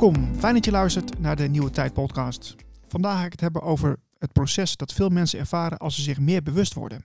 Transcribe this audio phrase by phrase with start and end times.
[0.00, 0.34] welkom.
[0.34, 2.54] Fijn dat je luistert naar de Nieuwe Tijd podcast.
[2.86, 6.18] Vandaag ga ik het hebben over het proces dat veel mensen ervaren als ze zich
[6.18, 7.04] meer bewust worden.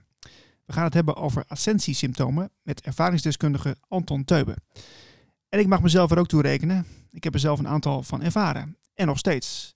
[0.64, 4.56] We gaan het hebben over ascensiesymptomen met ervaringsdeskundige Anton Teube.
[5.48, 6.86] En ik mag mezelf er ook toe rekenen.
[7.10, 8.76] Ik heb er zelf een aantal van ervaren.
[8.94, 9.74] En nog steeds.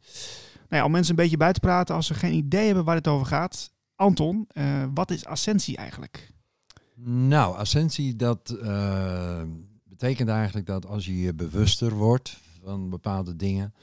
[0.68, 2.96] Nou ja, om mensen een beetje bij te praten als ze geen idee hebben waar
[2.96, 3.72] het over gaat.
[3.94, 6.32] Anton, uh, wat is ascensie eigenlijk?
[7.04, 9.42] Nou, ascensie dat uh,
[9.84, 12.38] betekent eigenlijk dat als je je bewuster wordt
[12.70, 13.74] van bepaalde dingen,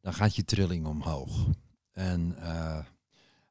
[0.00, 1.46] dan gaat je trilling omhoog.
[1.92, 2.78] En uh,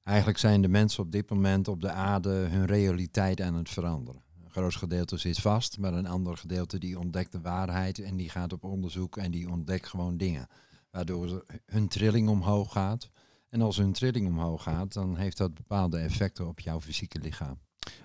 [0.04, 4.21] eigenlijk zijn de mensen op dit moment op de aarde hun realiteit aan het veranderen.
[4.44, 8.29] Een groot gedeelte zit vast, maar een ander gedeelte die ontdekt de waarheid en die
[8.29, 10.48] gaat op onderzoek en die ontdekt gewoon dingen.
[10.91, 13.09] Waardoor hun trilling omhoog gaat.
[13.49, 17.59] En als hun trilling omhoog gaat, dan heeft dat bepaalde effecten op jouw fysieke lichaam.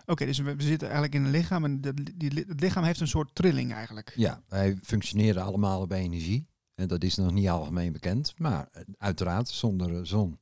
[0.06, 1.80] Oké, dus we, zitten eigenlijk in een lichaam en
[2.16, 4.12] die, het lichaam heeft een soort trilling eigenlijk.
[4.16, 6.49] Ja, wij functioneren allemaal op energie.
[6.80, 8.34] En dat is nog niet algemeen bekend.
[8.36, 10.38] Maar eh, uiteraard, zonder zon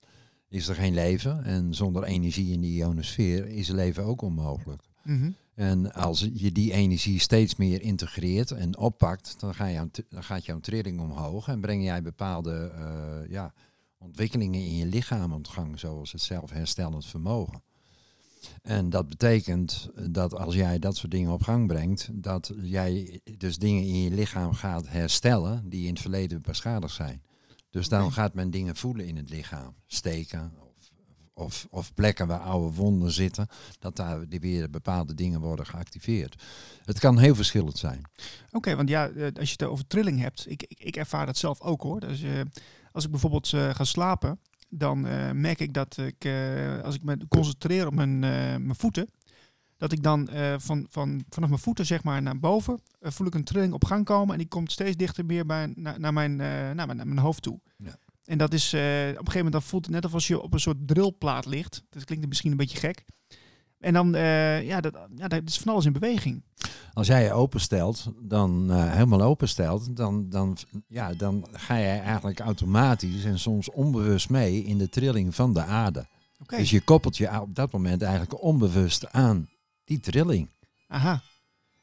[0.49, 1.45] is er geen leven.
[1.45, 4.83] En zonder energie in die ionosfeer is leven ook onmogelijk.
[5.03, 10.23] Mm En als je die energie steeds meer integreert en oppakt, dan, ga je, dan
[10.23, 13.55] gaat jouw trilling omhoog en breng jij bepaalde uh, ja,
[13.99, 17.63] ontwikkelingen in je lichaam op gang, zoals het zelfherstellend vermogen.
[18.63, 23.59] En dat betekent dat als jij dat soort dingen op gang brengt, dat jij dus
[23.59, 27.23] dingen in je lichaam gaat herstellen die in het verleden beschadigd zijn.
[27.71, 29.75] Dus dan gaat men dingen voelen in het lichaam.
[29.87, 30.91] Steken of,
[31.33, 36.43] of, of plekken waar oude wonden zitten, dat daar weer bepaalde dingen worden geactiveerd.
[36.85, 38.03] Het kan heel verschillend zijn.
[38.51, 41.37] Oké, want ja, eh, als je het over trilling hebt, ik, ik, ik ervaar dat
[41.37, 42.01] zelf ook hoor.
[42.01, 42.41] Dus, uh,
[42.93, 47.03] als ik bijvoorbeeld uh, ga slapen, dan uh, merk ik dat ik, uh, als ik
[47.03, 48.21] me concentreer op mijn, uh,
[48.57, 49.09] mijn voeten,
[49.77, 53.45] dat ik dan van, van, vanaf mijn voeten zeg maar naar boven voel ik een
[53.45, 56.75] trilling op gang komen en die komt steeds dichter meer bij, naar, naar, mijn, naar,
[56.75, 57.61] mijn, naar mijn hoofd toe.
[57.77, 57.97] Ja.
[58.25, 60.61] En dat is op een gegeven moment dan voelt het net alsof je op een
[60.61, 61.85] soort drillplaat ligt.
[61.91, 63.05] Dat klinkt misschien een beetje gek.
[63.79, 66.43] En dan, uh, ja, dat, ja, dat is van alles in beweging.
[66.93, 70.57] Als jij je openstelt, dan uh, helemaal openstelt, dan, dan,
[70.87, 75.63] ja, dan ga jij eigenlijk automatisch en soms onbewust mee in de trilling van de
[75.63, 76.07] aarde.
[76.43, 76.59] Okay.
[76.59, 79.49] Dus je koppelt je op dat moment eigenlijk onbewust aan
[79.85, 80.49] die trilling.
[80.89, 81.21] Aha.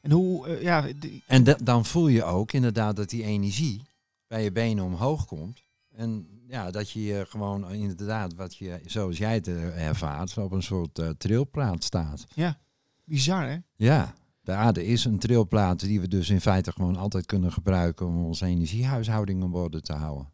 [0.02, 0.88] En hoe, uh, ja.
[1.28, 3.82] En dan voel je ook inderdaad dat die energie
[4.28, 5.64] bij je benen omhoog komt.
[5.96, 10.64] En ja, dat je gewoon inderdaad, wat je, zoals jij het eh, ervaart, op een
[10.64, 12.26] soort uh, trilplaat staat.
[12.34, 12.60] Ja,
[13.04, 13.58] bizar hè?
[13.76, 18.08] Ja, de aarde is een trilplaat die we dus in feite gewoon altijd kunnen gebruiken
[18.08, 20.30] om onze energiehuishouding op orde te houden.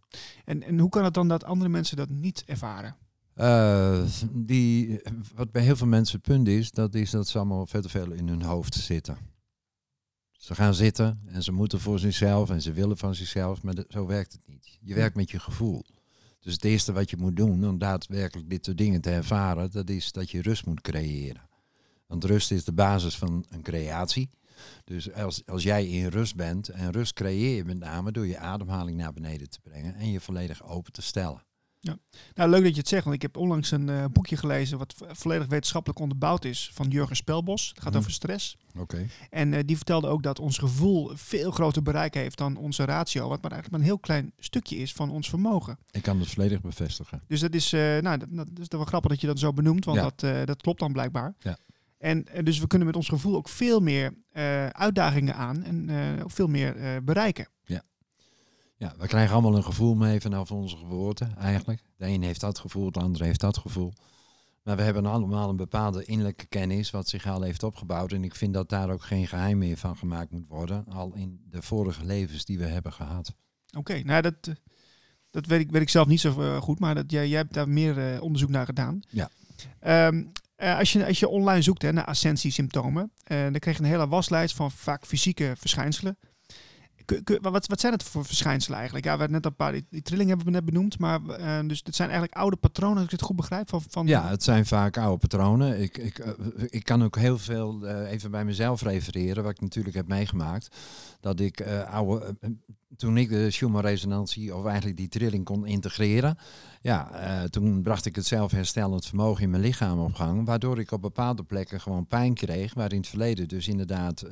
[0.45, 2.95] En, en hoe kan het dan dat andere mensen dat niet ervaren?
[3.35, 4.01] Uh,
[4.31, 5.01] die,
[5.35, 8.11] wat bij heel veel mensen het punt is, dat is dat ze allemaal te veel
[8.11, 9.17] in hun hoofd zitten.
[10.41, 14.05] Ze gaan zitten en ze moeten voor zichzelf en ze willen van zichzelf, maar zo
[14.05, 14.77] werkt het niet.
[14.81, 15.85] Je werkt met je gevoel.
[16.39, 19.89] Dus het eerste wat je moet doen om daadwerkelijk dit soort dingen te ervaren, dat
[19.89, 21.49] is dat je rust moet creëren.
[22.07, 24.29] Want rust is de basis van een creatie.
[24.83, 28.37] Dus als, als jij in rust bent, en rust creëer je met name door je
[28.37, 31.43] ademhaling naar beneden te brengen en je volledig open te stellen.
[31.83, 31.97] Ja,
[32.33, 34.95] nou leuk dat je het zegt, want ik heb onlangs een uh, boekje gelezen wat
[34.97, 37.69] volledig wetenschappelijk onderbouwd is van Jurgen Spelbos.
[37.69, 37.99] Het gaat mm.
[37.99, 38.57] over stress.
[38.77, 39.07] Oké.
[39.29, 43.27] En uh, die vertelde ook dat ons gevoel veel groter bereik heeft dan onze ratio,
[43.27, 45.77] wat maar eigenlijk maar een heel klein stukje is van ons vermogen.
[45.91, 47.21] Ik kan het volledig bevestigen.
[47.27, 49.85] Dus dat is, uh, nou, dat, dat, is wel grappig dat je dat zo benoemt,
[49.85, 50.11] want ja.
[50.15, 51.35] dat, dat klopt dan blijkbaar.
[51.39, 51.57] Ja.
[51.97, 54.13] En dus we kunnen met ons gevoel ook veel meer
[54.71, 55.89] uitdagingen aan en
[56.23, 57.47] ook veel meer bereiken.
[58.81, 58.93] Ja.
[58.97, 61.81] We krijgen allemaal een gevoel mee vanaf onze geboorte eigenlijk.
[61.97, 63.93] De een heeft dat gevoel, de ander heeft dat gevoel.
[64.63, 68.11] Maar we hebben allemaal een bepaalde innerlijke kennis wat zich al heeft opgebouwd.
[68.11, 70.85] En ik vind dat daar ook geen geheim meer van gemaakt moet worden.
[70.87, 73.33] Al in de vorige levens die we hebben gehad.
[73.77, 74.35] Oké, nou dat,
[75.29, 76.79] dat weet, ik, weet ik zelf niet zo uh, goed.
[76.79, 79.01] Maar dat, jij, jij hebt daar meer uh, onderzoek naar gedaan.
[79.09, 79.29] Ja.
[80.07, 83.89] Um, uh, als, je, als je online zoekt hè, naar ascensiesymptomen, dan krijg je een
[83.89, 86.17] hele waslijst van vaak fysieke verschijnselen
[87.41, 89.05] wat, wat zijn het voor verschijnselen eigenlijk?
[89.05, 91.81] Ja, we hebben net een paar, die, trilling hebben we net benoemd, maar uh, dus
[91.83, 93.69] het zijn eigenlijk oude patronen, als ik het goed begrijp.
[93.69, 95.81] Van, van ja, het zijn vaak oude patronen.
[95.81, 96.27] Ik, ik, uh,
[96.69, 100.75] ik kan ook heel veel uh, even bij mezelf refereren, wat ik natuurlijk heb meegemaakt.
[101.19, 102.37] Dat ik oude,
[102.97, 106.37] toen ik de Schumann-resonantie, of eigenlijk die trilling kon integreren,
[106.81, 107.09] ja,
[107.49, 111.43] toen bracht ik het zelfherstellend vermogen in mijn lichaam op gang, waardoor ik op bepaalde
[111.43, 114.25] plekken gewoon pijn kreeg, waar in het verleden dus inderdaad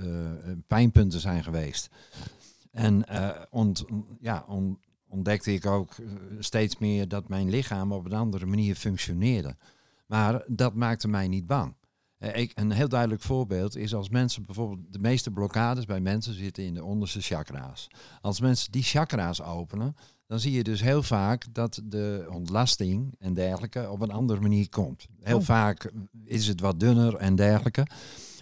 [0.67, 1.89] pijnpunten zijn geweest.
[2.79, 3.85] En uh, ont,
[4.19, 6.05] ja, on, ontdekte ik ook eh,
[6.39, 9.55] steeds meer dat mijn lichaam op een andere manier functioneerde.
[10.07, 11.75] Maar dat maakte mij niet bang.
[12.19, 16.33] Uh, ik, een heel duidelijk voorbeeld is als mensen bijvoorbeeld, de meeste blokkades bij mensen
[16.33, 17.87] zitten in de onderste chakra's.
[18.21, 19.95] Als mensen die chakra's openen,
[20.27, 24.69] dan zie je dus heel vaak dat de ontlasting en dergelijke op een andere manier
[24.69, 25.07] komt.
[25.21, 25.43] Heel Oh.
[25.43, 25.91] vaak
[26.23, 27.87] is het wat dunner en dergelijke.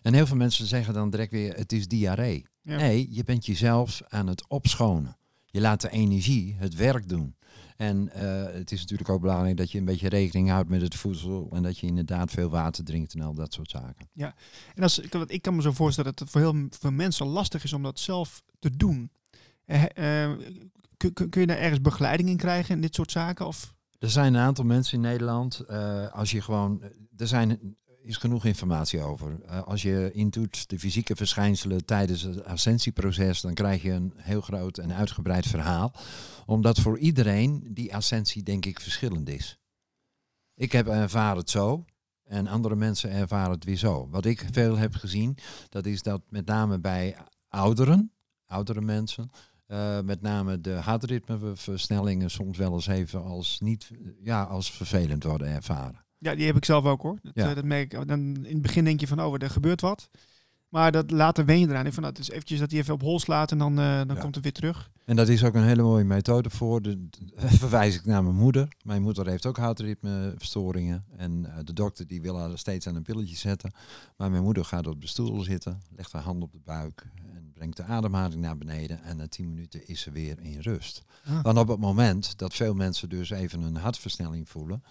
[0.02, 2.46] En heel veel mensen zeggen dan direct weer, het is diarree.
[2.68, 2.78] Ja.
[2.78, 5.18] Nee, je bent jezelf aan het opschonen.
[5.46, 7.36] Je laat de energie het werk doen.
[7.78, 10.96] En eh, het is natuurlijk ook belangrijk dat je een beetje rekening houdt met het
[10.96, 11.50] voedsel.
[11.54, 14.10] En dat je inderdaad veel water drinkt en al dat soort zaken.
[14.76, 17.64] En als, ik, ik kan me zo voorstellen dat het voor heel veel mensen lastig
[17.64, 19.12] is om dat zelf te doen.
[19.66, 20.38] Eh, eh,
[20.98, 23.48] kun, kun je daar ergens begeleiding in krijgen in dit soort zaken?
[23.48, 23.74] Of?
[24.00, 25.68] Er zijn een aantal mensen in Nederland,
[26.12, 26.82] als je gewoon,
[27.18, 27.78] er zijn,
[28.08, 29.42] is genoeg informatie over.
[29.46, 34.42] Eh, als je intoet de fysieke verschijnselen tijdens het ascensieproces, dan krijg je een heel
[34.42, 35.94] groot en uitgebreid verhaal.
[36.46, 39.60] Omdat voor iedereen die ascensie denk ik verschillend is.
[40.54, 41.86] Ik heb ervaren het zo
[42.24, 44.10] en andere mensen ervaren het weer zo.
[44.10, 45.38] Wat ik veel heb gezien,
[45.70, 47.18] dat is dat met name bij
[47.48, 48.12] ouderen,
[48.46, 49.30] oudere mensen,
[49.66, 53.92] eh, met name de hartritmeversnellingen soms wel eens even als niet
[54.24, 56.07] ja, als vervelend worden ervaren.
[56.18, 57.20] Ja, die heb ik zelf ook hoor.
[57.22, 57.50] Dat, Ja.
[57.50, 58.08] eh, dat merk ik.
[58.08, 60.10] Dan in het begin denk je van, oh, er gebeurt wat.
[60.70, 61.86] Maar dat, later wen je eraan.
[61.86, 64.16] Ik van, nou, is eventjes dat hij even op hol slaat en dan, eh, dan
[64.16, 64.22] Ja.
[64.22, 64.90] komt het weer terug.
[65.06, 66.82] En dat is ook een hele mooie methode voor.
[66.82, 68.68] De, verwijs ik naar mijn moeder.
[68.84, 71.06] Mijn moeder heeft ook hartritmeverstoringen.
[71.18, 73.72] En eh, de dokter die wil haar steeds aan een pilletje zetten.
[74.18, 77.52] Maar mijn moeder gaat op de stoel zitten, legt haar hand op de buik en
[77.54, 79.04] brengt de ademhaling naar beneden.
[79.04, 81.04] En na 10 minuten is ze weer in rust.
[81.26, 81.44] Ah.
[81.44, 84.84] Dan op het moment dat veel mensen dus even een hartversnelling voelen,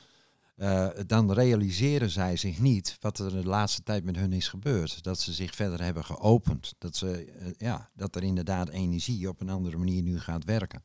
[0.56, 5.02] eh, dan realiseren zij zich niet wat er de laatste tijd met hun is gebeurd.
[5.02, 6.74] Dat ze zich verder hebben geopend.
[6.78, 10.82] Dat, ze, eh, ja, dat er inderdaad energie op een andere manier nu gaat werken.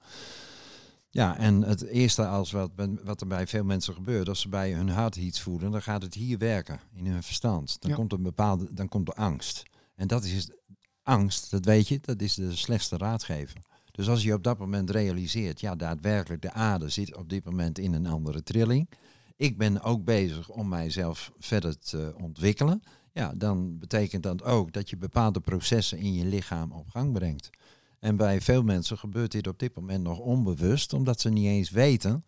[1.09, 2.71] Ja, en het eerste als wat,
[3.03, 6.01] wat er bij veel mensen gebeurt, als ze bij hun hart iets voelen, dan gaat
[6.01, 7.81] het hier werken, in hun verstand.
[7.81, 7.95] Dan Ja.
[7.95, 9.63] komt een bepaalde, dan komt de angst.
[9.95, 10.49] En dat is
[11.03, 13.57] angst, dat weet je, dat is de slechtste raadgever.
[13.91, 17.79] Dus als je op dat moment realiseert, ja, daadwerkelijk de aarde zit op dit moment
[17.79, 18.89] in een andere trilling.
[19.41, 22.81] Ik ben ook bezig om mijzelf verder te ontwikkelen.
[23.13, 27.49] Ja, dan betekent dat ook dat je bepaalde processen in je lichaam op gang brengt.
[27.99, 31.69] En bij veel mensen gebeurt dit op dit moment nog onbewust, omdat ze niet eens
[31.69, 32.25] weten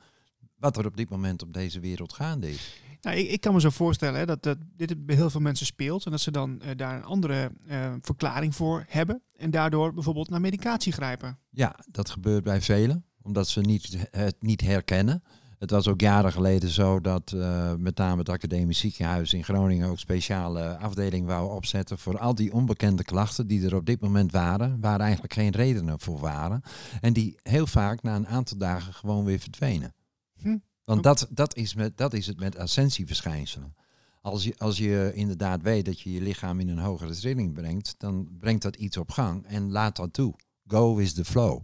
[0.55, 2.81] wat er op dit moment op deze wereld gaande is.
[3.01, 5.65] Nou, ik, ik kan me zo voorstellen hè, dat, dat dit bij heel veel mensen
[5.65, 6.05] speelt.
[6.05, 9.21] En dat ze dan eh, daar een andere eh, verklaring voor hebben.
[9.37, 11.39] En daardoor bijvoorbeeld naar medicatie grijpen.
[11.49, 15.23] Ja, dat gebeurt bij velen, omdat ze niet, het niet herkennen.
[15.63, 19.89] Het was ook jaren geleden zo dat eh, met name het Academisch Ziekenhuis in Groningen
[19.89, 24.31] ook speciale afdeling wou opzetten voor al die onbekende klachten die er op dit moment
[24.31, 26.61] waren, waar eigenlijk geen redenen voor waren.
[27.01, 29.93] En die heel vaak na een aantal dagen gewoon weer verdwenen.
[30.41, 30.57] Hm.
[30.83, 33.75] Want dat, dat, is met, dat is het met ascensieverschijnselen.
[34.21, 37.95] Als je, als je inderdaad weet dat je je lichaam in een hogere trilling brengt,
[37.97, 40.35] dan brengt dat iets op gang en laat dat toe.
[40.67, 41.61] Go with the flow.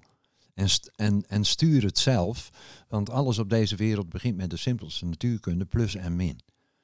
[0.59, 2.49] En, en, en stuur het zelf,
[2.87, 6.39] want alles op deze wereld begint met de simpelste natuurkunde, plus en min.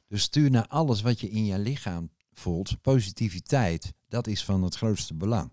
[0.07, 2.81] Dus stuur naar alles wat je in je lichaam voelt.
[2.81, 5.51] Positiviteit, dat is van het grootste belang.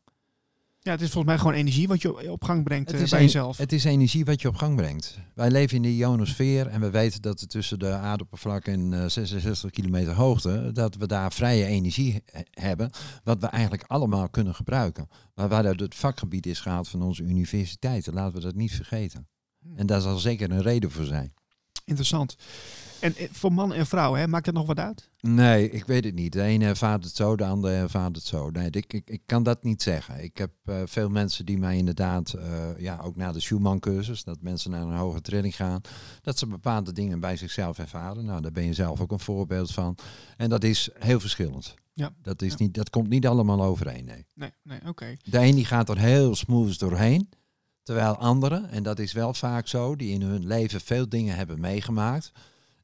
[0.84, 3.10] Ja, het is volgens mij gewoon energie wat je op gang brengt Het eh, is,
[3.10, 3.56] bij een- jezelf.
[3.56, 5.18] het is energie wat je op gang brengt.
[5.34, 9.06] Wij leven in de ionosfeer en we weten dat er tussen de aardoppervlak en eh,
[9.08, 12.90] 66 kilometer hoogte, dat we daar vrije energie he- hebben,
[13.24, 15.08] wat we eigenlijk allemaal kunnen gebruiken.
[15.34, 19.28] Maar waaruit het vakgebied is gehaald van onze universiteiten, laten we dat niet vergeten.
[19.62, 19.76] Hm.
[19.78, 21.32] En daar zal zeker een reden voor zijn.
[21.92, 22.36] Interessant.
[23.00, 25.10] En eh, voor man en vrouw, hè, maakt dat nog wat uit?
[25.20, 26.32] Nee, ik weet het niet.
[26.32, 28.50] De ene ervaart het zo, de andere ervaart het zo.
[28.50, 30.22] Nee, ik, ik, ik kan dat niet zeggen.
[30.22, 34.38] Ik heb eh, veel mensen die mij inderdaad, eh, ja, ook na de Schumann-cursus, dat
[34.42, 35.80] mensen naar een hoge training gaan,
[36.20, 38.24] dat ze bepaalde dingen bij zichzelf ervaren.
[38.24, 39.96] Nou, daar ben je zelf ook een voorbeeld van.
[40.36, 41.74] En dat is heel verschillend.
[41.94, 42.12] Ja.
[42.22, 42.56] Dat, is Ja.
[42.58, 44.26] niet, dat komt niet allemaal overeen, nee.
[44.34, 45.16] Nee, nee, oké.
[45.24, 47.28] De een die gaat er heel smooth doorheen.
[47.82, 51.60] Terwijl anderen, en dat is wel vaak zo, die in hun leven veel dingen hebben
[51.60, 52.32] meegemaakt,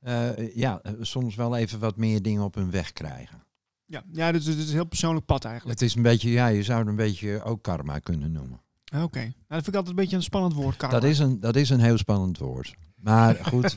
[0.01, 3.43] eh, ja, eh, soms wel even wat meer dingen op hun weg krijgen.
[3.85, 5.81] Ja, ja dus het is een heel persoonlijk pad eigenlijk.
[5.81, 8.61] Het is een beetje, ja, je zou het een beetje ook karma kunnen noemen.
[9.03, 9.19] Oké.
[9.19, 11.01] Nou, dat vind ik altijd een beetje een spannend woord, karma.
[11.01, 12.75] Dat is, een, dat is een heel spannend woord.
[12.95, 13.77] Maar goed,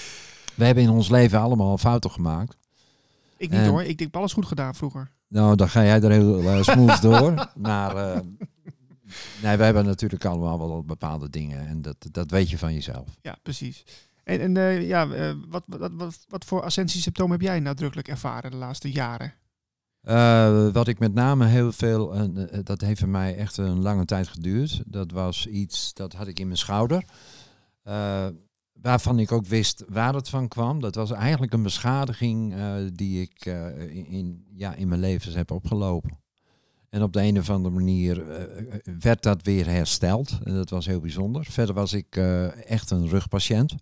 [0.56, 2.56] we hebben in ons leven allemaal fouten gemaakt.
[3.36, 3.82] Ik niet En- hoor.
[3.82, 5.10] Ik denk alles goed gedaan vroeger.
[5.28, 7.50] Nou, dan ga jij er heel eh, smooth door.
[7.56, 8.22] Maar
[9.42, 11.66] nee, we hebben natuurlijk allemaal wel bepaalde dingen.
[11.66, 13.08] En dat, dat weet je van jezelf.
[13.22, 13.84] Ja, precies.
[14.24, 18.50] En, en eh, ja, eh, wat, wat, wat, wat voor ascensiesymptomen heb jij nadrukkelijk ervaren
[18.50, 19.34] de laatste jaren?
[20.00, 24.04] Eh, wat ik met name heel veel, en dat heeft voor mij echt een lange
[24.04, 24.82] tijd geduurd.
[24.86, 27.04] Dat was iets, dat had ik in mijn schouder.
[28.72, 30.80] waarvan ik ook wist waar het van kwam.
[30.80, 32.54] Dat was eigenlijk een beschadiging
[32.92, 33.44] die ik
[33.88, 36.21] in, in- ja, in mijn levens heb opgelopen.
[36.92, 38.44] En op de een of andere manier eh,
[39.00, 40.38] werd dat weer hersteld.
[40.44, 41.46] En dat was heel bijzonder.
[41.50, 43.74] Verder was ik eh, echt een rugpatiënt.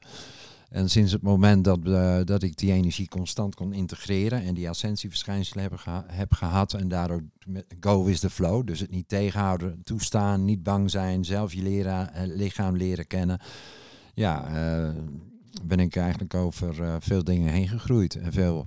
[0.70, 4.68] En sinds het moment dat, eh, dat ik die energie constant kon integreren en die
[4.68, 7.22] ascensieverschijnselen heb, heb gehad en daardoor
[7.80, 12.06] go with the flow, dus het niet tegenhouden, toestaan, niet bang zijn, zelf je eh,
[12.26, 13.40] lichaam leren kennen,
[14.14, 14.44] ja,
[15.62, 18.14] ben ik eigenlijk over veel dingen heen gegroeid.
[18.14, 18.66] En veel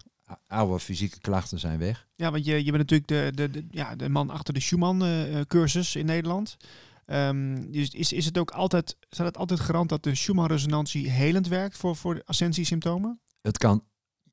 [0.54, 2.08] oude fysieke klachten zijn weg.
[2.16, 5.96] Ja, want je, je bent natuurlijk de, de, de, ja, de man achter de Schumann-cursus
[5.96, 6.58] in Nederland.
[7.06, 11.48] Ehm, dus is, is het ook altijd, staat het altijd garant dat de Schumann-resonantie helend
[11.48, 13.20] werkt voor, voor ascensiesymptomen?
[13.42, 13.84] Het kan,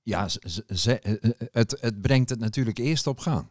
[0.03, 3.47] ja, ze- eh, eh, het, het brengt het natuurlijk eerst op gang.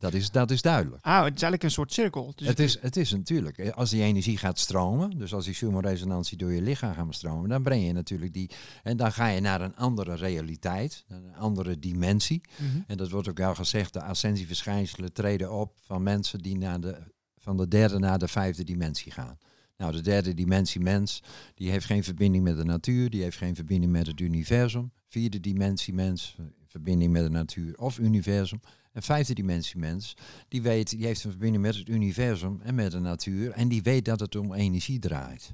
[0.00, 1.04] Dat is, dat is duidelijk.
[1.04, 2.32] Ah, het is eigenlijk een soort cirkel.
[2.36, 5.54] Dus het, is, het is natuurlijk, eh, als die energie gaat stromen, dus als die
[5.54, 8.50] Schumann-resonantie door je lichaam gaat stromen, dan breng je natuurlijk die,
[8.82, 12.40] en dan ga je naar een andere realiteit, een andere dimensie.
[12.56, 12.80] Mhm.
[12.86, 16.96] En dat wordt ook wel gezegd, de ascensieverschijnselen treden op van mensen die naar de,
[17.38, 19.38] van de derde naar de vijfde dimensie gaan.
[19.76, 21.22] Nou, de derde dimensie mens,
[21.54, 24.92] die heeft geen verbinding met de natuur, die heeft geen verbinding met het universum.
[25.08, 28.60] Vierde dimensie mens, eh, verbinding met de natuur of universum.
[28.92, 30.16] En vijfde dimensie mens,
[30.48, 33.50] die, weet, die heeft een verbinding met het universum en met de natuur.
[33.50, 35.52] En die weet dat het om energie draait.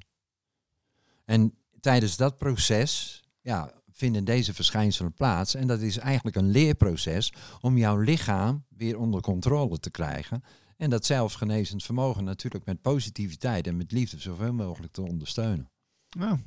[1.25, 5.55] En tijdens dat proces ja, vinden deze verschijnselen plaats.
[5.55, 10.43] En dat is eigenlijk een leerproces om jouw lichaam weer onder controle te krijgen.
[10.77, 15.71] En dat zelfgenezend vermogen natuurlijk met positiviteit en met liefde zoveel mogelijk te ondersteunen.
[16.09, 16.39] Ja.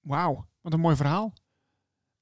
[0.00, 1.32] Wauw, wat een mooi verhaal.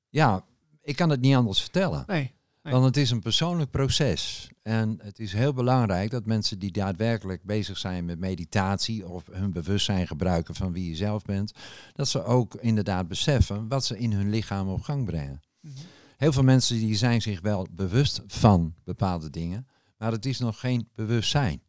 [0.08, 0.44] Ja,
[0.82, 2.04] ik kan het niet anders vertellen.
[2.06, 2.34] Nee.
[2.64, 2.72] Nee.
[2.72, 4.48] Want het is een persoonlijk proces.
[4.62, 9.52] En het is heel belangrijk dat mensen die daadwerkelijk bezig zijn met meditatie of hun
[9.52, 11.52] bewustzijn gebruiken van wie je zelf bent,
[11.92, 15.40] dat ze ook inderdaad beseffen wat ze in hun lichaam op gang brengen.
[15.60, 15.74] Mhm.
[16.16, 19.66] Heel veel mensen die zijn zich wel bewust van bepaalde dingen,
[19.96, 21.62] maar het is nog geen bewustzijn.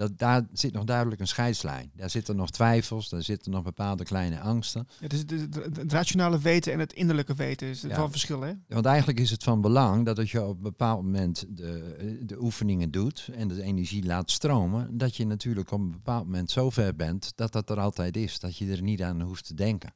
[0.00, 1.90] Dat, daar zit nog duidelijk een scheidslijn.
[1.94, 4.88] Daar zitten nog twijfels, daar zitten nog bepaalde kleine angsten.
[5.00, 7.96] Het, is het, het, het rationale weten en het innerlijke weten is het Ja.
[7.96, 8.52] wel verschil, hè?
[8.68, 12.42] Want eigenlijk is het van belang dat als je op een bepaald moment de, de
[12.42, 16.70] oefeningen doet en de energie laat stromen, dat je natuurlijk op een bepaald moment zo
[16.70, 19.92] ver bent dat dat er altijd is, dat je er niet aan hoeft te denken.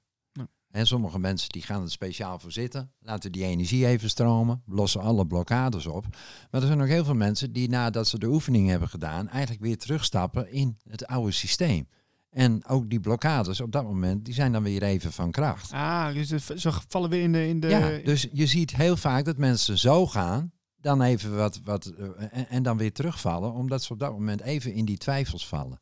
[0.74, 5.00] En sommige mensen die gaan er speciaal voor zitten, laten die energie even stromen, lossen
[5.00, 6.06] alle blokkades op.
[6.50, 9.62] Maar er zijn ook heel veel mensen die nadat ze de oefening hebben gedaan, eigenlijk
[9.62, 11.88] weer terugstappen in het oude systeem.
[12.30, 15.72] En ook die blokkades op dat moment, die zijn dan weer even van kracht.
[15.72, 17.48] Ah, dus ze vallen weer in de...
[17.48, 21.60] In de Ja, dus je ziet heel vaak dat mensen zo gaan, dan even wat,
[21.64, 24.98] wat eh, en, en dan weer terugvallen, omdat ze op dat moment even in die
[24.98, 25.80] twijfels vallen.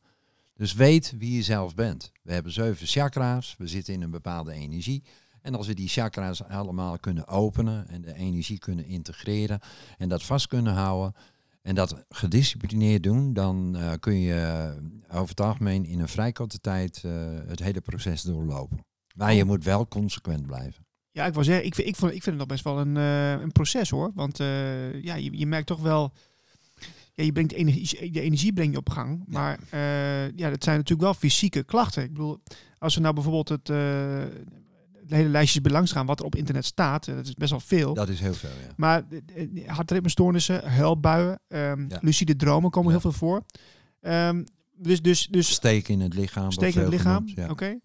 [0.62, 2.12] Dus weet wie je zelf bent.
[2.22, 5.02] We hebben zeven chakra's, we zitten in een bepaalde energie.
[5.40, 9.60] En als we die chakra's allemaal kunnen openen en de energie kunnen integreren
[9.98, 11.14] en dat vast kunnen houden
[11.62, 16.32] en dat gedisciplineerd doen, dan eh, kun je eh, over het algemeen in een vrij
[16.32, 17.12] korte tijd eh,
[17.46, 18.84] het hele proces doorlopen.
[19.14, 20.86] Maar je moet wel consequent blijven.
[21.10, 22.96] Ja, ik wil zeggen, ik vind, ik, vind het nog best wel een,
[23.42, 24.10] een proces hoor.
[24.14, 24.36] Want
[25.02, 26.12] ja, je, je merkt toch wel.
[27.14, 29.22] Ja, je brengt de energie, de energie breng je op gang.
[29.26, 32.02] Maar eh, ja, dat zijn natuurlijk wel fysieke klachten.
[32.02, 32.38] Ik bedoel,
[32.78, 34.24] als we nou bijvoorbeeld het, eh
[35.08, 37.94] hele lijstjes belangs gaan wat er op internet staat, eh, dat is best wel veel.
[37.94, 38.72] Dat is heel veel, ja.
[38.76, 39.04] Maar
[39.66, 41.98] hartritmestoornissen, huilbuien, ehm, Ja.
[42.00, 42.98] lucide dromen komen Ja.
[43.00, 43.42] heel veel voor.
[44.00, 44.44] Ehm,
[44.76, 46.50] dus, dus, dus Steken in het lichaam.
[46.50, 47.22] Steek in het lichaam.
[47.34, 47.48] ja.
[47.50, 47.78] Oké.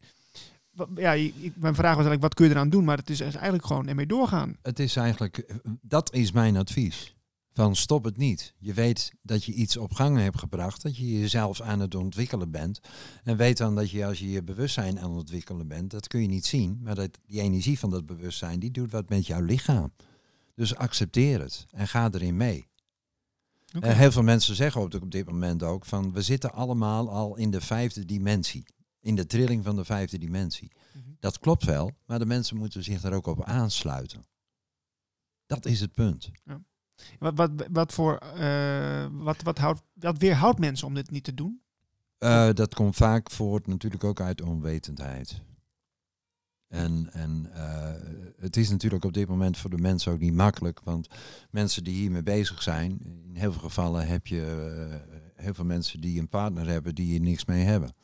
[0.96, 2.84] Ja, ik- mijn vraag was eigenlijk, wat kun je eraan doen?
[2.84, 4.58] Maar het is eigenlijk gewoon ermee doorgaan.
[4.62, 7.16] Het is eigenlijk, dat is mijn advies.
[7.58, 8.54] Van stop het niet.
[8.58, 12.52] Je weet dat je iets op gang hebt gebracht, dat je jezelf aan het ontwikkelen
[12.52, 12.80] bent.
[13.24, 16.22] En weet dan dat je als je je bewustzijn aan het ontwikkelen bent, dat kun
[16.22, 19.42] je niet zien, maar dat die energie van dat bewustzijn, die doet wat met jouw
[19.42, 19.94] lichaam.
[20.56, 22.68] Dus accepteer het en ga erin mee.
[23.76, 23.88] Oké.
[23.88, 27.52] Eh, heel veel mensen zeggen op, dit moment ook van we zitten allemaal al in
[27.52, 28.66] de vijfde dimensie.
[29.00, 30.72] In de trilling van de vijfde dimensie.
[30.94, 31.04] Mhm.
[31.20, 34.26] Dat klopt wel, maar de mensen moeten zich daar ook op aansluiten.
[35.46, 36.32] Dat is het punt.
[37.20, 41.34] Wat, wat, wat, voor, eh, wat, wat, houdt, wat weerhoudt mensen om dit niet te
[41.34, 41.62] doen?
[42.18, 45.42] Eh, dat komt vaak voort natuurlijk ook uit onwetendheid.
[46.68, 47.94] En, en eh,
[48.40, 51.08] het is natuurlijk op dit moment voor de mensen ook niet makkelijk, want
[51.52, 54.42] mensen die hiermee bezig zijn, in heel veel gevallen heb je
[55.36, 57.96] heel veel mensen die een partner hebben die hier niks mee hebben.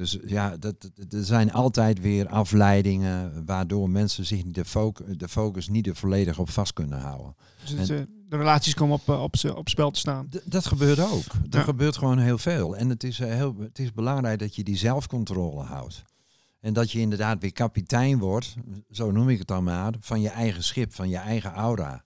[0.00, 5.28] Dus ja, dat, dat- er zijn altijd weer afleidingen waardoor mensen zich de, foc- de
[5.28, 7.34] focus niet er volledig op vast kunnen houden.
[7.60, 10.28] Dus het, eh, de relaties komen op, eh, op, op spel te staan.
[10.44, 11.24] Dat gebeurt ook.
[11.50, 11.62] Er Ja.
[11.62, 12.76] gebeurt gewoon heel veel.
[12.76, 16.02] En het is, eh, heel, het is belangrijk dat je die zelfcontrole houdt.
[16.60, 18.54] En dat je inderdaad weer kapitein wordt,
[18.90, 22.04] zo noem ik het dan maar, van je eigen schip, van je eigen aura.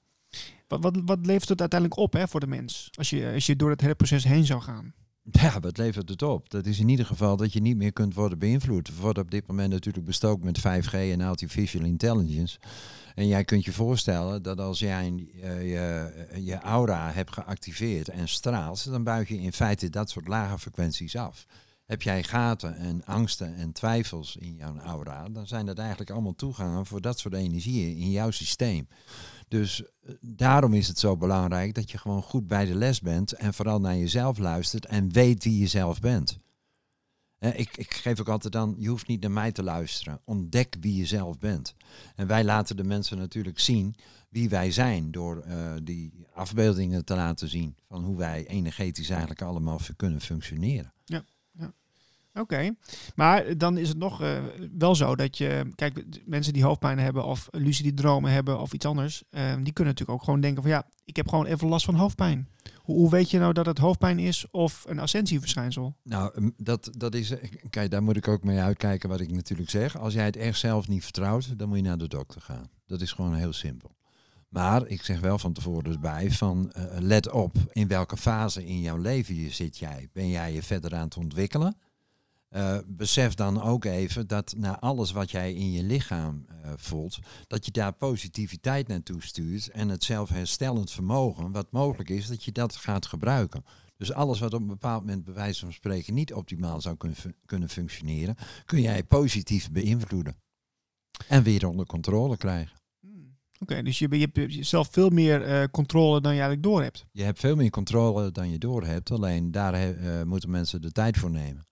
[0.69, 2.89] Wat, wat, wat levert het uiteindelijk op hè, voor de mens?
[2.99, 4.95] Als je, als je door het hele proces heen zou gaan.
[5.43, 6.51] Ja, wat levert het op?
[6.51, 8.89] Dat is in ieder geval dat je niet meer kunt worden beïnvloed.
[8.89, 12.59] We worden op dit moment natuurlijk bestookt met 5G en artificial intelligence.
[13.15, 18.29] En jij kunt je voorstellen dat als jij uh, je, je aura hebt geactiveerd en
[18.29, 21.47] straalt, dan buig je in feite dat soort lage frequenties af.
[21.85, 26.35] Heb jij gaten en angsten en twijfels in jouw aura, dan zijn dat eigenlijk allemaal
[26.35, 28.89] toegangen voor dat soort energieën in jouw systeem.
[29.49, 33.33] Dus eh, daarom is het zo belangrijk dat je gewoon goed bij de les bent
[33.33, 36.39] en vooral naar jezelf luistert en weet wie je zelf bent.
[37.53, 40.21] Ik, ik, geef ook altijd dan, je hoeft niet naar mij te luisteren.
[40.25, 41.75] Ontdek wie je zelf bent.
[42.15, 43.95] En wij laten de mensen natuurlijk zien
[44.29, 49.43] wie wij zijn door uh, die afbeeldingen te laten zien van hoe wij energetisch eigenlijk
[49.43, 50.94] allemaal kunnen functioneren.
[52.35, 52.75] Oké,
[53.15, 54.39] maar dan is het nog uh,
[54.79, 58.87] wel zo dat je, kijk, mensen die hoofdpijn hebben of lucide dromen hebben of iets
[58.87, 61.85] anders, uh, die kunnen natuurlijk ook gewoon denken van ja, ik heb gewoon even last
[61.85, 62.49] van hoofdpijn.
[62.77, 65.97] Hoe, weet je nou dat het hoofdpijn is of een ascensieverschijnsel?
[66.03, 67.33] Nou, dat, dat is,
[67.71, 69.99] kijk, daar moet ik ook mee uitkijken wat ik natuurlijk zeg.
[69.99, 72.71] Als jij het echt zelf niet vertrouwt, dan moet je naar de dokter gaan.
[72.87, 73.97] Dat is gewoon heel simpel.
[74.49, 78.81] Maar ik zeg wel van tevoren erbij van uh, let op in welke fase in
[78.81, 80.09] jouw leven zit jij.
[80.13, 81.77] Ben jij je verder aan het ontwikkelen?
[82.57, 87.19] Uh, besef dan ook even dat na alles wat jij in je lichaam uh, voelt,
[87.47, 92.53] dat je daar positiviteit naartoe stuurt en het zelfherstellend vermogen, wat mogelijk is, dat je
[92.53, 93.65] dat gaat gebruiken.
[93.97, 97.19] Dus alles wat op een bepaald moment bij wijze van spreken niet optimaal zou kunnen,
[97.45, 100.37] kunnen functioneren, kun jij positief beïnvloeden.
[101.29, 102.77] En weer onder controle krijgen.
[103.01, 103.37] Hmm.
[103.59, 107.07] Oké, dus je, je hebt zelf veel meer uh, controle dan je eigenlijk door hebt.
[107.13, 111.17] Je hebt veel meer controle dan je door hebt, alleen daar moeten mensen de tijd
[111.17, 111.67] voor nemen.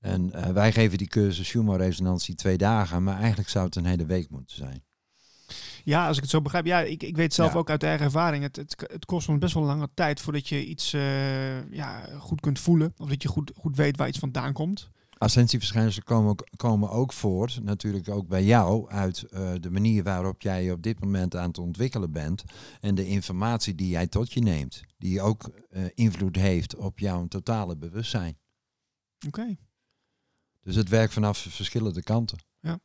[0.00, 4.06] En uh, wij geven die cursus Schumann-resonantie twee dagen, maar eigenlijk zou het een hele
[4.06, 4.84] week moeten zijn.
[5.84, 6.66] Ja, als ik het zo begrijp.
[6.66, 8.42] Ja, ik, ik weet zelf ook uit eigen ervaring.
[8.42, 12.40] Het, het, het kost ons best wel lange tijd voordat je iets uh, ja, goed
[12.40, 12.94] kunt voelen.
[12.96, 14.90] Of dat je goed, goed weet waar iets vandaan komt.
[15.18, 20.64] Ascensieverschijnselen komen, komen ook voort, natuurlijk ook bij jou, uit uh, de manier waarop jij
[20.64, 22.44] je op dit moment aan het ontwikkelen bent.
[22.80, 24.82] En de informatie die jij tot je neemt.
[24.98, 28.38] Die ook uh, invloed heeft op jouw totale bewustzijn.
[29.26, 29.40] Oké.
[29.40, 29.58] Okay.
[30.66, 32.38] Dus het werkt vanaf verschillende kanten.
[32.60, 32.78] Ja.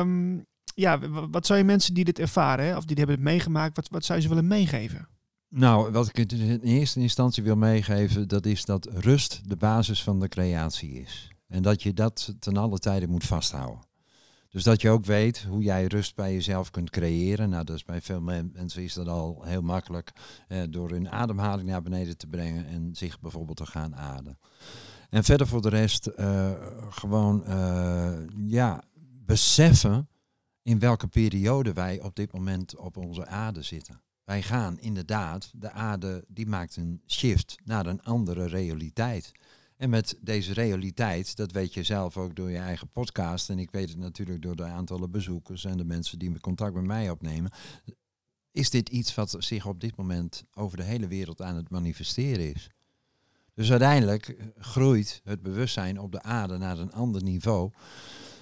[0.00, 0.98] Um, ja,
[1.30, 4.04] wat zou je mensen die dit ervaren, hè, of die hebben het meegemaakt, wat, wat
[4.04, 5.08] zou je ze willen meegeven?
[5.48, 10.20] Nou, wat ik in eerste instantie wil meegeven, dat is dat rust de basis van
[10.20, 11.30] de creatie is.
[11.48, 13.84] En dat je dat ten alle tijde moet vasthouden.
[14.50, 17.50] Dus dat je ook weet hoe jij rust bij jezelf kunt creëren.
[17.50, 20.12] Nou, dus bij veel mensen is dat al heel makkelijk
[20.48, 24.38] eh, door hun ademhaling naar beneden te brengen en zich bijvoorbeeld te gaan ademen.
[25.14, 26.50] En verder voor de rest uh,
[26.88, 28.82] gewoon uh, ja,
[29.24, 30.08] beseffen
[30.62, 34.02] in welke periode wij op dit moment op onze aarde zitten.
[34.24, 39.32] Wij gaan inderdaad, de aarde die maakt een shift naar een andere realiteit.
[39.76, 43.50] En met deze realiteit, dat weet je zelf ook door je eigen podcast.
[43.50, 46.84] En ik weet het natuurlijk door de aantallen bezoekers en de mensen die contact met
[46.84, 47.52] mij opnemen.
[48.50, 52.54] Is dit iets wat zich op dit moment over de hele wereld aan het manifesteren
[52.54, 52.70] is?
[53.54, 57.70] Dus uiteindelijk groeit het bewustzijn op de aarde naar een ander niveau.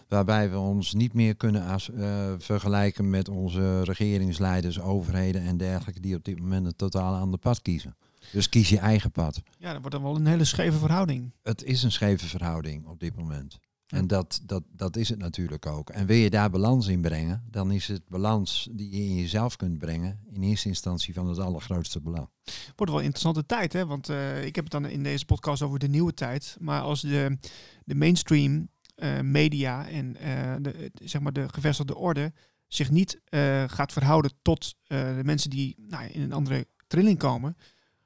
[0.09, 6.17] Waarbij we ons niet meer kunnen uh, vergelijken met onze regeringsleiders, overheden en dergelijke, die
[6.17, 7.97] op dit moment een totaal ander pad kiezen.
[8.33, 9.43] Dus kies je eigen pad.
[9.59, 11.33] Ja, dat wordt dan wel een hele scheve verhouding.
[11.43, 13.59] Het is een scheve verhouding op dit moment.
[13.93, 15.91] En dat, dat, dat is het natuurlijk ook.
[15.91, 19.57] En wil je daar balans in brengen, dan is het balans die je in jezelf
[19.57, 22.29] kunt brengen, in eerste instantie van het allergrootste belang.
[22.77, 23.87] Wordt wel een interessante tijd, hè?
[23.87, 26.57] Want uh, ik heb het dan in deze podcast over de nieuwe tijd.
[26.61, 27.39] Maar als de,
[27.85, 32.33] de mainstream uh, media en uh, de, zeg maar de gevestigde orde
[32.67, 33.21] zich niet
[33.67, 37.57] gaat verhouden tot de mensen die nou, in een andere trilling komen,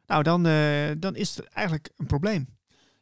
[0.06, 0.42] nou dan,
[1.00, 2.55] dan is het eigenlijk een probleem.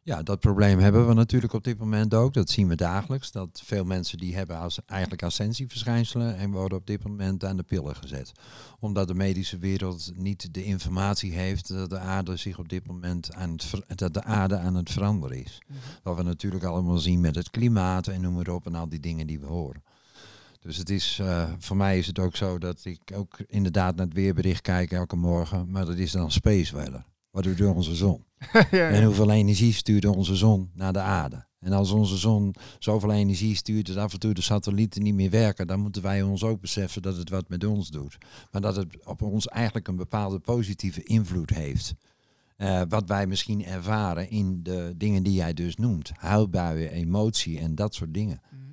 [0.06, 2.34] Ja, dat probleem hebben we natuurlijk op dit moment ook.
[2.34, 3.32] Dat zien we dagelijks.
[3.32, 7.62] Dat veel mensen die hebben als, eigenlijk ascensieverschijnselen en worden op dit moment aan de
[7.62, 8.32] pillen gezet.
[8.78, 13.34] Omdat de medische wereld niet de informatie heeft dat de aarde zich op dit moment
[13.34, 15.62] aan het, dat de aarde aan het veranderen is.
[15.66, 15.78] Mhm.
[16.02, 19.00] Wat we natuurlijk allemaal zien met het klimaat en noem maar op en al die
[19.00, 19.82] dingen die we horen.
[20.60, 24.06] Dus het is, uh, voor mij is het ook zo dat ik ook inderdaad naar
[24.06, 25.70] het weerbericht kijk elke morgen.
[25.70, 27.04] Maar dat is dan space weather.
[27.34, 28.24] Wat doet onze zon?
[28.70, 31.46] ja, En hoeveel energie stuurt onze zon naar de aarde?
[31.60, 35.30] En als onze zon zoveel energie stuurt dat af en toe de satellieten niet meer
[35.30, 38.18] werken, dan moeten wij ons ook beseffen dat het wat met ons doet.
[38.50, 41.94] Maar dat het op ons eigenlijk een bepaalde positieve invloed heeft.
[42.56, 46.10] Uh, wat wij misschien ervaren in de dingen die jij dus noemt.
[46.14, 48.40] Huilbuien, emotie en dat soort dingen.
[48.50, 48.63] Mhm.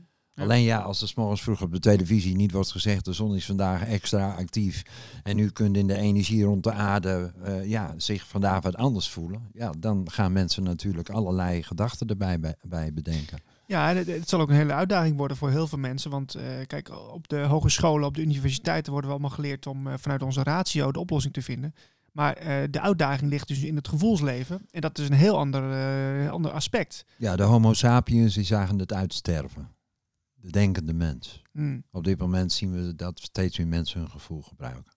[0.41, 3.36] Alleen ja, als er 's morgens vroeg op de televisie niet wordt gezegd, de zon
[3.36, 4.84] is vandaag extra actief
[5.23, 9.10] en u kunt in de energie rond de aarde eh, ja, zich vandaag wat anders
[9.10, 13.39] voelen, ja, dan gaan mensen natuurlijk allerlei gedachten erbij bij, bij bedenken.
[13.65, 16.12] Ja, het, het zal ook een hele uitdaging worden voor heel veel mensen.
[16.12, 19.93] Want eh, kijk, op de hogescholen, op de universiteiten worden we allemaal geleerd om eh,
[19.97, 21.75] vanuit onze ratio de oplossing te vinden.
[22.12, 22.36] Maar
[22.71, 24.67] de uitdaging ligt dus in het gevoelsleven.
[24.71, 27.06] En dat is een heel ander, ander aspect.
[27.17, 29.69] Ja, de homo sapiens die zagen het uitsterven.
[30.41, 31.41] De denkende mens.
[31.51, 31.84] Hmm.
[31.91, 34.93] Op dit moment zien we dat steeds meer mensen hun gevoel gebruiken.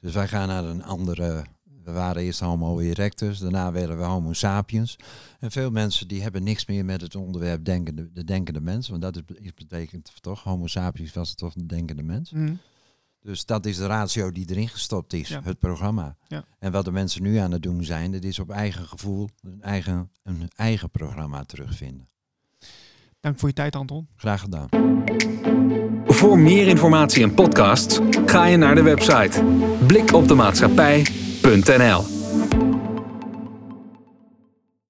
[0.00, 1.44] Dus wij gaan naar een andere.
[1.84, 4.96] We waren eerst homo erectus, daarna werden we homo sapiens.
[5.38, 8.88] En veel mensen die hebben niks meer met het onderwerp denkende, de denkende mens.
[8.88, 12.30] Want dat is, betekent toch, homo sapiens was toch de denkende mens.
[12.30, 12.58] Hmm.
[13.20, 15.42] Dus dat is de ratio die erin gestopt is, Ja.
[15.42, 16.16] het programma.
[16.28, 16.44] Ja.
[16.58, 19.62] En wat de mensen nu aan het doen zijn, dat is op eigen gevoel een
[19.62, 22.08] eigen, een eigen programma terugvinden.
[23.24, 24.08] Dank voor je tijd, Anton.
[24.16, 24.68] Graag gedaan.
[26.06, 29.44] Voor meer informatie en podcasts ga je naar de website
[29.86, 32.13] blikopdemaatschappij.nl